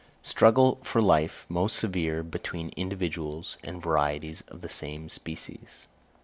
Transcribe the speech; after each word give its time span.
_Struggle 0.23 0.83
for 0.83 0.99
Life 0.99 1.45
most 1.47 1.75
severe 1.75 2.23
between 2.23 2.69
Individuals 2.69 3.59
and 3.63 3.79
Varieties 3.83 4.41
of 4.47 4.61
the 4.61 4.67
same 4.67 5.09
Species. 5.09 5.85